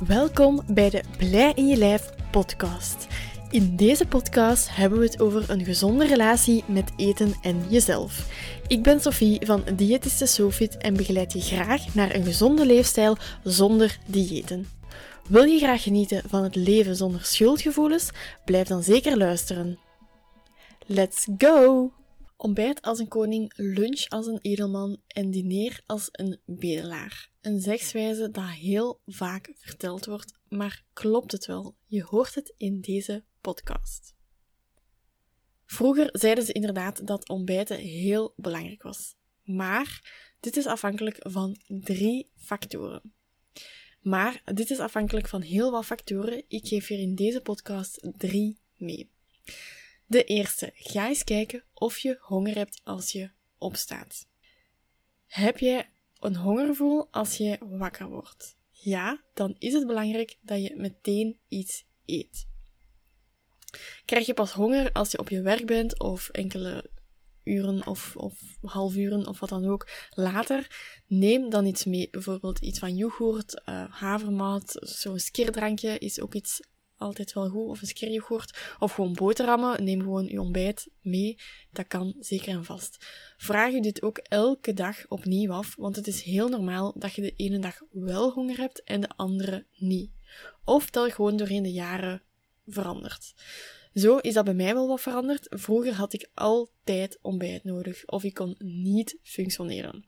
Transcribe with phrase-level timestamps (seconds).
[0.00, 3.06] Welkom bij de Blij in je lijf podcast.
[3.50, 8.28] In deze podcast hebben we het over een gezonde relatie met eten en jezelf.
[8.66, 13.98] Ik ben Sophie van Diëtiste Sofit en begeleid je graag naar een gezonde leefstijl zonder
[14.06, 14.66] diëten.
[15.28, 18.10] Wil je graag genieten van het leven zonder schuldgevoelens?
[18.44, 19.78] Blijf dan zeker luisteren.
[20.86, 21.90] Let's go!
[22.36, 27.30] Ontbijt als een koning, lunch als een edelman en diner als een bedelaar.
[27.40, 31.76] Een zegswijze dat heel vaak verteld wordt, maar klopt het wel?
[31.86, 34.14] Je hoort het in deze podcast.
[35.66, 39.14] Vroeger zeiden ze inderdaad dat ontbijten heel belangrijk was.
[39.42, 43.14] Maar dit is afhankelijk van drie factoren.
[44.00, 46.44] Maar dit is afhankelijk van heel wat factoren.
[46.48, 49.10] Ik geef hier in deze podcast drie mee.
[50.06, 54.26] De eerste, ga eens kijken of je honger hebt als je opstaat.
[55.26, 55.84] Heb je
[56.20, 58.56] een hongergevoel als je wakker wordt?
[58.70, 62.46] Ja, dan is het belangrijk dat je meteen iets eet.
[64.04, 66.90] Krijg je pas honger als je op je werk bent of enkele
[67.44, 70.66] uren of, of half uren of wat dan ook later,
[71.06, 72.08] neem dan iets mee.
[72.10, 76.60] Bijvoorbeeld iets van yoghurt, uh, havermout, zo'n skirdrankje is ook iets
[76.96, 79.84] altijd wel goed, of een skieryoghurt, of gewoon boterhammen.
[79.84, 81.38] Neem gewoon je ontbijt mee.
[81.72, 83.06] Dat kan zeker en vast.
[83.36, 87.22] Vraag je dit ook elke dag opnieuw af, want het is heel normaal dat je
[87.22, 90.10] de ene dag wel honger hebt en de andere niet.
[90.64, 92.22] Of dat gewoon doorheen de jaren
[92.66, 93.34] verandert.
[93.94, 95.46] Zo is dat bij mij wel wat veranderd.
[95.50, 100.04] Vroeger had ik altijd ontbijt nodig, of ik kon niet functioneren.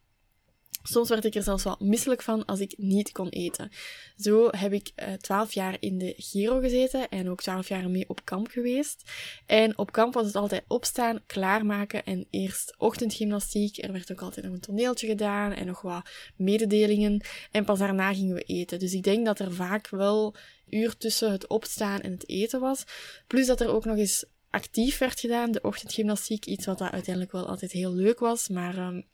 [0.88, 3.70] Soms werd ik er zelfs wat misselijk van als ik niet kon eten.
[4.16, 8.08] Zo heb ik eh, twaalf jaar in de Giro gezeten en ook twaalf jaar mee
[8.08, 9.10] op kamp geweest.
[9.46, 13.82] En op kamp was het altijd opstaan, klaarmaken en eerst ochtendgymnastiek.
[13.82, 17.24] Er werd ook altijd nog een toneeltje gedaan en nog wat mededelingen.
[17.50, 18.78] En pas daarna gingen we eten.
[18.78, 20.34] Dus ik denk dat er vaak wel
[20.68, 22.84] uur tussen het opstaan en het eten was.
[23.26, 26.46] Plus dat er ook nog eens actief werd gedaan, de ochtendgymnastiek.
[26.46, 28.78] Iets wat dat uiteindelijk wel altijd heel leuk was, maar...
[28.78, 29.06] Um,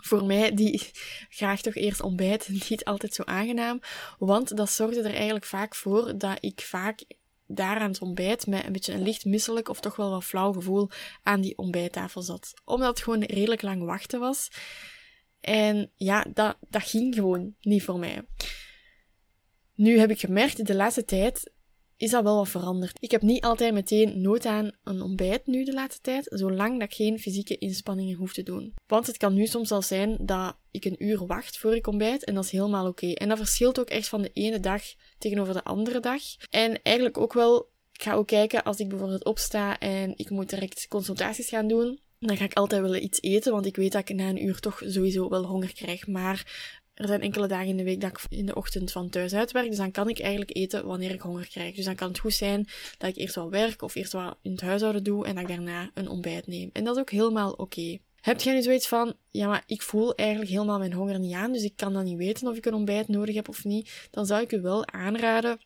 [0.00, 0.90] voor mij, die
[1.28, 3.80] graag toch eerst ontbijt, niet altijd zo aangenaam.
[4.18, 7.04] Want dat zorgde er eigenlijk vaak voor dat ik vaak
[7.46, 10.52] daar aan het ontbijt met een beetje een licht misselijk of toch wel wat flauw
[10.52, 10.90] gevoel
[11.22, 12.54] aan die ontbijttafel zat.
[12.64, 14.50] Omdat het gewoon redelijk lang wachten was.
[15.40, 18.22] En ja, dat, dat ging gewoon niet voor mij.
[19.74, 21.52] Nu heb ik gemerkt de laatste tijd
[22.02, 22.96] is dat wel wat veranderd.
[23.00, 26.88] Ik heb niet altijd meteen nood aan een ontbijt nu de laatste tijd, zolang dat
[26.88, 28.74] ik geen fysieke inspanningen hoef te doen.
[28.86, 32.24] Want het kan nu soms al zijn dat ik een uur wacht voor ik ontbijt
[32.24, 33.12] en dat is helemaal oké.
[33.12, 34.82] En dat verschilt ook echt van de ene dag
[35.18, 36.22] tegenover de andere dag.
[36.50, 40.50] En eigenlijk ook wel, ik ga ook kijken als ik bijvoorbeeld opsta en ik moet
[40.50, 42.00] direct consultaties gaan doen.
[42.18, 44.60] Dan ga ik altijd willen iets eten, want ik weet dat ik na een uur
[44.60, 46.06] toch sowieso wel honger krijg.
[46.06, 49.34] Maar er zijn enkele dagen in de week dat ik in de ochtend van thuis
[49.34, 51.74] uitwerk, dus dan kan ik eigenlijk eten wanneer ik honger krijg.
[51.74, 54.50] Dus dan kan het goed zijn dat ik eerst wat werk of eerst wat in
[54.50, 56.70] het huishouden doe en dat ik daarna een ontbijt neem.
[56.72, 57.98] En dat is ook helemaal oké.
[58.20, 61.52] Heb jij nu zoiets van, ja, maar ik voel eigenlijk helemaal mijn honger niet aan,
[61.52, 64.26] dus ik kan dan niet weten of ik een ontbijt nodig heb of niet, dan
[64.26, 65.60] zou ik u wel aanraden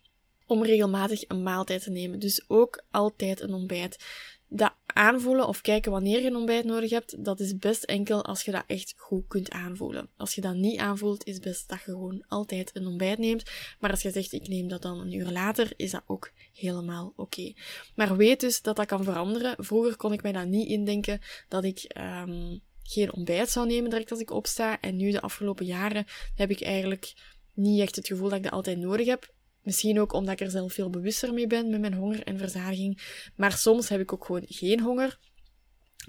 [0.47, 2.19] om regelmatig een maaltijd te nemen.
[2.19, 4.05] Dus ook altijd een ontbijt
[4.49, 8.43] dat aanvoelen of kijken wanneer je een ontbijt nodig hebt, dat is best enkel als
[8.43, 10.09] je dat echt goed kunt aanvoelen.
[10.17, 13.51] Als je dat niet aanvoelt, is best dat je gewoon altijd een ontbijt neemt.
[13.79, 17.13] Maar als je zegt, ik neem dat dan een uur later, is dat ook helemaal
[17.17, 17.53] oké.
[17.95, 19.55] Maar weet dus dat dat kan veranderen.
[19.59, 24.11] Vroeger kon ik mij dat niet indenken dat ik um, geen ontbijt zou nemen direct
[24.11, 24.81] als ik opsta.
[24.81, 27.15] En nu, de afgelopen jaren, heb ik eigenlijk
[27.55, 29.35] niet echt het gevoel dat ik dat altijd nodig heb.
[29.67, 33.03] Misschien ook omdat ik er zelf veel bewuster mee ben met mijn honger en verzadiging.
[33.37, 35.19] Maar soms heb ik ook gewoon geen honger.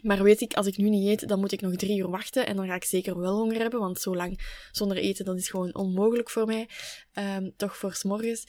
[0.02, 2.48] Maar weet ik, als ik nu niet eet, dan moet ik nog drie uur wachten.
[2.48, 4.40] En dan ga ik zeker wel honger hebben, want zo lang
[4.72, 6.70] zonder eten, dat is gewoon onmogelijk voor mij.
[7.14, 8.46] Um, toch voor s'morgens.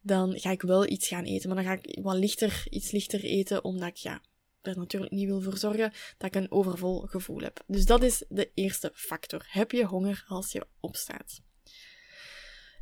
[0.00, 1.48] Dan ga ik wel iets gaan eten.
[1.48, 4.22] Maar dan ga ik wat lichter, iets lichter eten, omdat ik, ja,
[4.60, 7.64] er natuurlijk niet wil voor zorgen dat ik een overvol gevoel heb.
[7.66, 9.46] Dus dat is de eerste factor.
[9.48, 11.46] Heb je honger als je opstaat?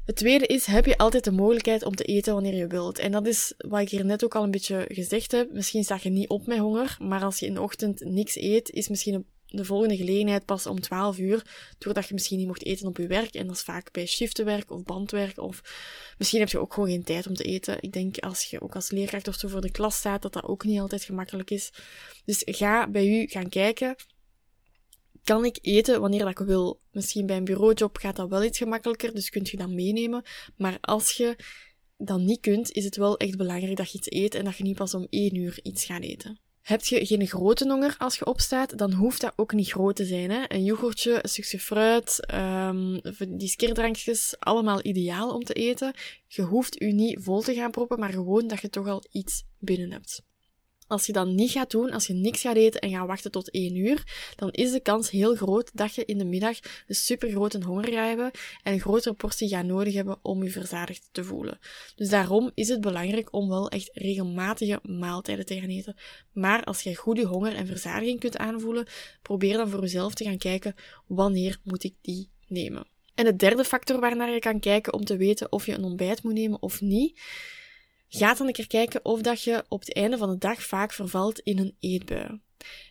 [0.06, 2.98] Het tweede is, heb je altijd de mogelijkheid om te eten wanneer je wilt.
[2.98, 5.52] En dat is wat ik hier net ook al een beetje gezegd heb.
[5.52, 8.70] Misschien sta je niet op met honger, maar als je in de ochtend niks eet,
[8.70, 11.46] is misschien de volgende gelegenheid pas om 12 uur,
[11.78, 13.34] doordat je misschien niet mocht eten op je werk.
[13.34, 15.38] En dat is vaak bij shiftenwerk of bandwerk.
[15.38, 15.62] Of
[16.18, 17.76] misschien heb je ook gewoon geen tijd om te eten.
[17.80, 20.44] Ik denk als je ook als leerkracht of zo voor de klas staat, dat dat
[20.44, 21.70] ook niet altijd gemakkelijk is.
[22.24, 23.96] Dus ga bij u gaan kijken
[25.26, 26.80] kan ik eten wanneer dat ik wil.
[26.90, 30.22] Misschien bij een bureaujob gaat dat wel iets gemakkelijker, dus kunt je dat meenemen.
[30.56, 31.36] Maar als je
[31.96, 34.62] dat niet kunt, is het wel echt belangrijk dat je iets eet en dat je
[34.62, 36.38] niet pas om één uur iets gaat eten.
[36.62, 40.04] Heb je geen grote honger als je opstaat, dan hoeft dat ook niet groot te
[40.04, 40.30] zijn.
[40.30, 40.44] Hè?
[40.48, 45.94] Een yoghurtje, een stukje fruit, um, die skierdrankjes, allemaal ideaal om te eten.
[46.26, 49.44] Je hoeft u niet vol te gaan proppen, maar gewoon dat je toch al iets
[49.58, 50.22] binnen hebt.
[50.86, 53.50] Als je dat niet gaat doen, als je niks gaat eten en gaat wachten tot
[53.50, 57.60] 1 uur, dan is de kans heel groot dat je in de middag een supergrote
[57.64, 58.30] honger gaat hebben
[58.62, 61.58] en een grotere portie gaat nodig hebben om je verzadigd te voelen.
[61.96, 65.96] Dus daarom is het belangrijk om wel echt regelmatige maaltijden te gaan eten.
[66.32, 68.86] Maar als je goede honger en verzadiging kunt aanvoelen,
[69.22, 70.74] probeer dan voor jezelf te gaan kijken
[71.06, 72.86] wanneer moet ik die nemen.
[73.14, 76.22] En de derde factor waarnaar je kan kijken om te weten of je een ontbijt
[76.22, 77.20] moet nemen of niet,
[78.08, 80.92] Ga dan een keer kijken of dat je op het einde van de dag vaak
[80.92, 82.40] vervalt in een eetbui.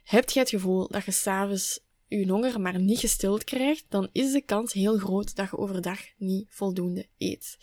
[0.03, 4.31] Heb je het gevoel dat je s'avonds je honger maar niet gestild krijgt, dan is
[4.31, 7.57] de kans heel groot dat je overdag niet voldoende eet.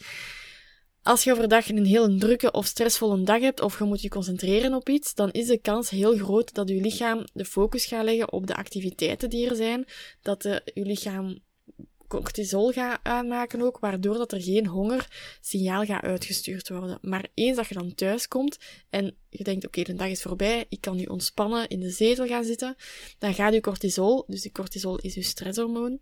[1.02, 4.74] Als je overdag een heel drukke of stressvolle dag hebt, of je moet je concentreren
[4.74, 8.32] op iets, dan is de kans heel groot dat je lichaam de focus gaat leggen
[8.32, 9.86] op de activiteiten die er zijn,
[10.22, 11.38] dat de, je lichaam
[12.12, 16.98] cortisol gaat aanmaken ook, waardoor dat er geen hongersignaal gaat uitgestuurd worden.
[17.02, 18.58] Maar eens dat je dan thuis komt
[18.90, 22.26] en je denkt, oké, de dag is voorbij, ik kan nu ontspannen, in de zetel
[22.26, 22.76] gaan zitten,
[23.18, 26.00] dan gaat je cortisol, dus de cortisol is je stresshormoon,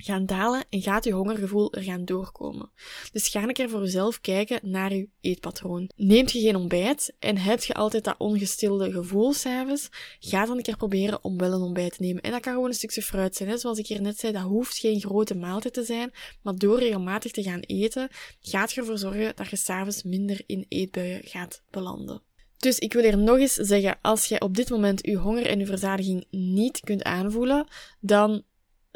[0.00, 2.70] gaan dalen en gaat je hongergevoel er gaan doorkomen.
[3.12, 5.90] Dus ga een keer voor jezelf kijken naar je eetpatroon.
[5.96, 9.88] Neemt je geen ontbijt en heb je altijd dat ongestilde gevoel s'avonds,
[10.20, 12.22] ga dan een keer proberen om wel een ontbijt te nemen.
[12.22, 13.48] En dat kan gewoon een stukje fruit zijn.
[13.48, 13.58] Hè?
[13.58, 16.12] Zoals ik hier net zei, dat hoeft geen grote maaltijd te zijn,
[16.42, 18.08] maar door regelmatig te gaan eten,
[18.40, 22.22] gaat je ervoor zorgen dat je s'avonds minder in eetbuien gaat belanden.
[22.58, 25.58] Dus ik wil hier nog eens zeggen, als je op dit moment je honger en
[25.58, 27.66] je verzadiging niet kunt aanvoelen,
[28.00, 28.42] dan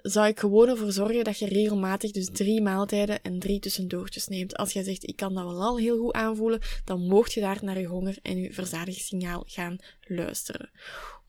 [0.03, 4.57] zou ik gewoon ervoor zorgen dat je regelmatig dus drie maaltijden en drie tussendoortjes neemt.
[4.57, 7.59] Als jij zegt, ik kan dat wel al heel goed aanvoelen, dan mocht je daar
[7.63, 10.71] naar je honger en je verzadigingssignaal gaan luisteren.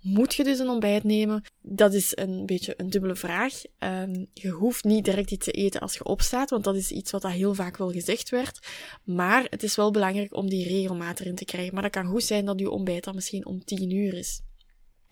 [0.01, 1.43] Moet je dus een ontbijt nemen?
[1.61, 3.61] Dat is een beetje een dubbele vraag.
[3.79, 7.11] Um, je hoeft niet direct iets te eten als je opstaat, want dat is iets
[7.11, 8.67] wat dat heel vaak wel gezegd werd.
[9.03, 11.73] Maar het is wel belangrijk om die regelmatig in te krijgen.
[11.73, 14.41] Maar dat kan goed zijn dat je ontbijt dan misschien om 10 uur is.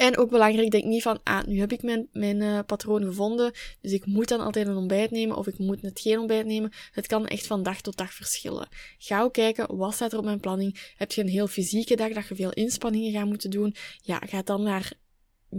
[0.01, 3.51] En ook belangrijk, denk niet van, ah, nu heb ik mijn, mijn uh, patroon gevonden,
[3.81, 6.71] dus ik moet dan altijd een ontbijt nemen of ik moet net geen ontbijt nemen.
[6.91, 8.67] Het kan echt van dag tot dag verschillen.
[8.97, 10.93] Ga ook kijken, wat staat er op mijn planning?
[10.95, 13.75] Heb je een heel fysieke dag dat je veel inspanningen gaat moeten doen?
[14.01, 14.93] Ja, ga dan naar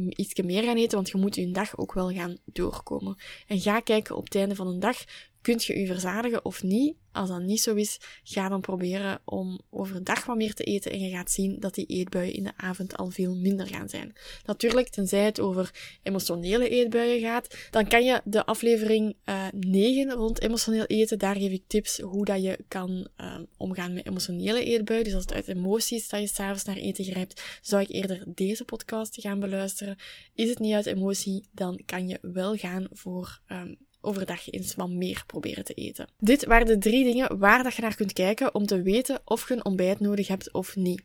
[0.09, 3.17] iets meer gaan eten, want je moet je dag ook wel gaan doorkomen.
[3.47, 5.05] En ga kijken op het einde van een dag,
[5.43, 6.97] kunt je je verzadigen of niet?
[7.12, 11.00] Als dat niet zo is, ga dan proberen om overdag wat meer te eten en
[11.00, 14.12] je gaat zien dat die eetbuien in de avond al veel minder gaan zijn.
[14.44, 20.11] Natuurlijk, tenzij het over emotionele eetbuien gaat, dan kan je de aflevering uh, eh, 9
[20.12, 24.65] rond emotioneel eten, daar geef ik tips hoe dat je kan uh, omgaan met emotionele
[24.65, 25.05] eetbuien.
[25.05, 28.65] Dus als het uit emoties dat je s'avonds naar eten grijpt, zou ik eerder deze
[28.65, 29.97] podcast gaan beluisteren.
[30.35, 34.90] Is het niet uit emotie, dan kan je wel gaan voor um, overdag eens wat
[34.90, 36.08] meer proberen te eten.
[36.19, 39.49] Dit waren de drie dingen waar dat je naar kunt kijken om te weten of
[39.49, 41.02] je een ontbijt nodig hebt of niet.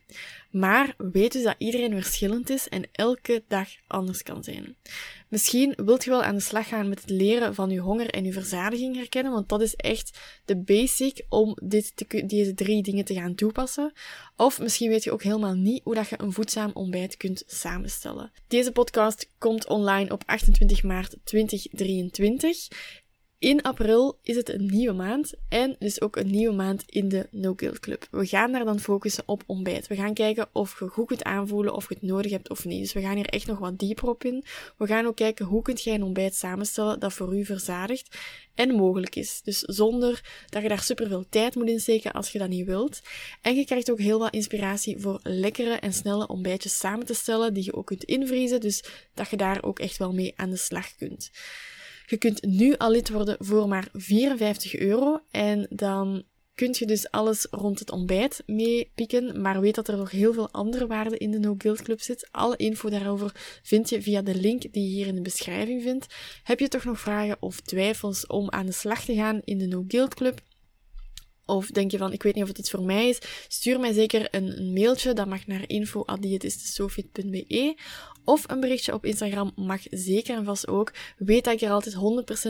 [0.50, 4.76] Maar weet dus dat iedereen verschillend is en elke dag anders kan zijn.
[5.28, 8.24] Misschien wilt je wel aan de slag gaan met het leren van je honger en
[8.24, 11.92] je verzadiging herkennen, want dat is echt de basic om dit
[12.28, 13.92] deze drie dingen te gaan toepassen.
[14.36, 18.32] Of misschien weet je ook helemaal niet hoe dat je een voedzaam ontbijt kunt samenstellen.
[18.46, 22.68] Deze podcast komt online op 28 maart 2023.
[23.38, 27.28] In april is het een nieuwe maand en dus ook een nieuwe maand in de
[27.30, 28.06] No Guilt Club.
[28.10, 29.86] We gaan daar dan focussen op ontbijt.
[29.86, 32.80] We gaan kijken of je goed kunt aanvoelen of je het nodig hebt of niet.
[32.80, 34.44] Dus we gaan hier echt nog wat dieper op in.
[34.76, 38.16] We gaan ook kijken hoe kunt jij een ontbijt samenstellen dat voor u verzadigt
[38.54, 39.40] en mogelijk is.
[39.42, 43.00] Dus zonder dat je daar superveel tijd moet insteken als je dat niet wilt.
[43.42, 47.54] En je krijgt ook heel wat inspiratie voor lekkere en snelle ontbijtjes samen te stellen
[47.54, 48.60] die je ook kunt invriezen.
[48.60, 48.84] Dus
[49.14, 51.30] dat je daar ook echt wel mee aan de slag kunt.
[52.08, 56.24] Je kunt nu al lid worden voor maar 54 euro en dan
[56.54, 60.50] kun je dus alles rond het ontbijt meepikken, maar weet dat er nog heel veel
[60.50, 62.28] andere waarden in de No Guilt Club zit.
[62.30, 66.06] Alle info daarover vind je via de link die je hier in de beschrijving vindt.
[66.42, 69.66] Heb je toch nog vragen of twijfels om aan de slag te gaan in de
[69.66, 70.40] No Guilt Club?
[71.48, 73.18] Of denk je van, ik weet niet of het iets voor mij is?
[73.48, 75.12] Stuur mij zeker een, een mailtje.
[75.12, 77.76] Dat mag naar info.diëtistesofit.be
[78.24, 80.92] Of een berichtje op Instagram mag zeker en vast ook.
[81.16, 81.96] Weet dat ik er altijd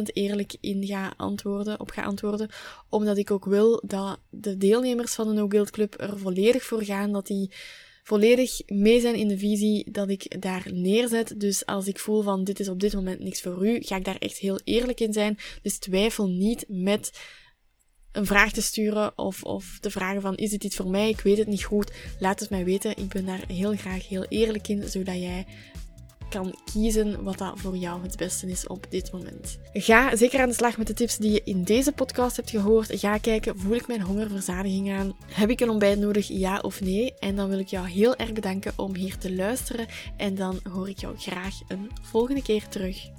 [0.00, 2.48] 100% eerlijk in ga antwoorden, op ga antwoorden.
[2.88, 6.84] Omdat ik ook wil dat de deelnemers van de No Guild Club er volledig voor
[6.84, 7.12] gaan.
[7.12, 7.50] Dat die
[8.02, 11.34] volledig mee zijn in de visie dat ik daar neerzet.
[11.36, 14.04] Dus als ik voel van dit is op dit moment niks voor u, ga ik
[14.04, 15.38] daar echt heel eerlijk in zijn.
[15.62, 17.10] Dus twijfel niet met
[18.12, 21.08] een vraag te sturen of, of te vragen van is dit iets voor mij?
[21.08, 21.92] Ik weet het niet goed.
[22.18, 22.96] Laat het mij weten.
[22.96, 25.46] Ik ben daar heel graag heel eerlijk in, zodat jij
[26.28, 29.58] kan kiezen wat dat voor jou het beste is op dit moment.
[29.72, 32.98] Ga zeker aan de slag met de tips die je in deze podcast hebt gehoord.
[33.00, 35.16] Ga kijken, voel ik mijn hongerverzadiging aan?
[35.26, 37.14] Heb ik een ontbijt nodig, ja of nee?
[37.18, 39.86] En dan wil ik jou heel erg bedanken om hier te luisteren.
[40.16, 43.17] En dan hoor ik jou graag een volgende keer terug.